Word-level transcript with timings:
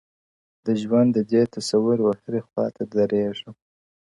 د 0.65 0.67
ژوند 0.81 1.09
د 1.13 1.17
دې 1.31 1.43
تصوير 1.53 1.99
و 2.03 2.07
هري 2.21 2.41
خوا 2.47 2.65
ته 2.75 2.83
درېږم” 2.93 3.53